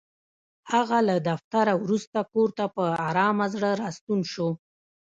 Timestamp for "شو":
4.31-4.49